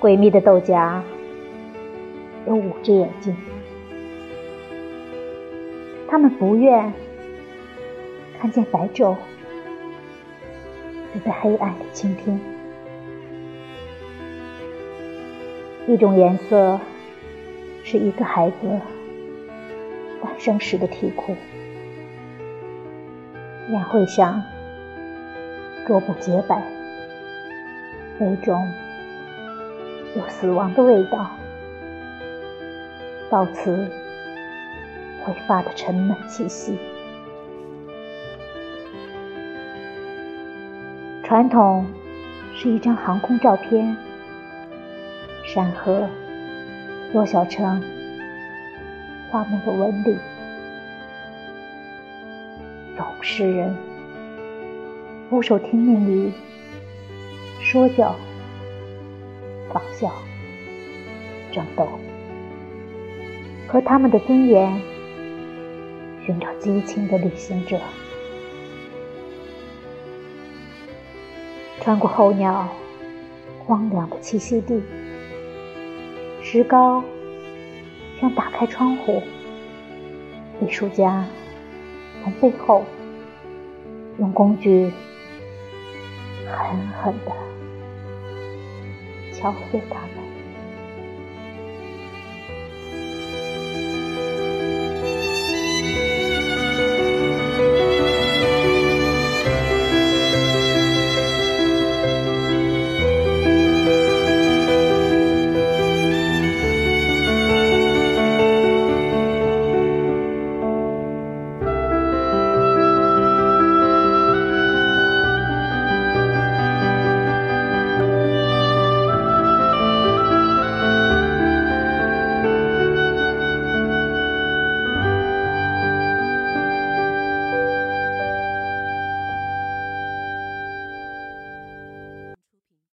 [0.00, 1.02] 诡秘的豆荚
[2.46, 3.34] 有五只眼睛，
[6.08, 6.92] 他们不愿
[8.38, 9.16] 看见白昼，
[11.14, 12.38] 就在黑暗里倾听。
[15.88, 16.78] 一种颜色
[17.82, 18.56] 是一个孩子
[20.22, 21.34] 诞生时的啼哭，
[23.70, 24.42] 宴会上
[25.86, 26.62] 桌布洁白，
[28.18, 28.68] 杯中
[30.16, 31.30] 有死亡的味道，
[33.28, 33.86] 到此
[35.22, 36.78] 挥发的沉闷气息。
[41.22, 41.84] 传统
[42.54, 43.94] 是一张航空照片。
[45.44, 46.08] 山河
[47.12, 47.80] 缩小城
[49.30, 50.16] 画面的纹理，
[52.96, 53.76] 懂诗人
[55.30, 56.32] 俯首听命于
[57.62, 58.16] 说教、
[59.72, 60.12] 仿效、
[61.52, 61.86] 争斗，
[63.66, 64.80] 和他们的尊严
[66.24, 67.78] 寻找激情的旅行者，
[71.80, 72.68] 穿过候鸟
[73.64, 74.82] 荒凉的栖息地。
[76.42, 77.02] 石膏
[78.20, 79.20] 像打开窗户，
[80.60, 81.24] 艺术家
[82.22, 82.84] 从背后
[84.18, 84.92] 用工具
[86.46, 87.32] 狠狠地
[89.36, 90.25] 敲碎它们。